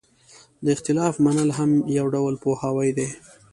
د 0.63 0.65
اختلاف 0.75 1.13
منل 1.25 1.49
هم 1.57 1.71
یو 1.97 2.05
ډول 2.15 2.35
پوهاوی 2.43 2.89
دی. 2.97 3.09